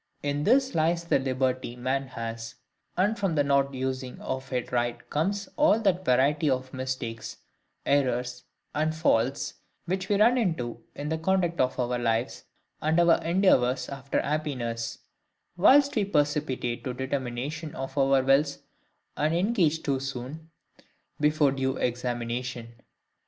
In 0.23 0.45
this 0.45 0.73
lies 0.73 1.03
the 1.03 1.19
liberty 1.19 1.75
man 1.75 2.07
has; 2.07 2.55
and 2.97 3.19
from 3.19 3.35
the 3.35 3.43
not 3.43 3.71
using 3.75 4.19
of 4.19 4.51
it 4.51 4.71
right 4.71 5.07
comes 5.11 5.47
all 5.57 5.79
that 5.81 6.03
variety 6.03 6.49
of 6.49 6.73
mistakes, 6.73 7.37
errors, 7.85 8.41
and 8.73 8.95
faults 8.95 9.53
which 9.85 10.09
we 10.09 10.15
run 10.19 10.39
into 10.39 10.81
in 10.95 11.09
the 11.09 11.19
conduct 11.19 11.59
of 11.61 11.77
our 11.79 11.99
lives, 11.99 12.45
and 12.81 12.99
our 12.99 13.23
endeavours 13.23 13.89
after 13.89 14.19
happiness; 14.19 14.97
whilst 15.55 15.95
we 15.95 16.03
precipitate 16.03 16.83
the 16.83 16.95
determination 16.95 17.75
of 17.75 17.95
our 17.95 18.23
wills, 18.23 18.57
and 19.15 19.35
engage 19.35 19.83
too 19.83 19.99
soon, 19.99 20.49
before 21.19 21.51
due 21.51 21.77
examination. 21.77 22.73